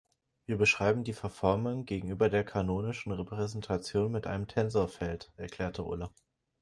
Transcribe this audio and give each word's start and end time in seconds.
Wir 0.47 0.57
beschreiben 0.57 1.03
die 1.03 1.13
Verformung 1.13 1.85
gegenüber 1.85 2.27
der 2.27 2.43
kanonischen 2.43 3.11
Repräsentation 3.11 4.11
mit 4.11 4.25
einem 4.25 4.47
Tensorfeld, 4.47 5.31
erklärte 5.37 5.83
Ulla. 5.83 6.09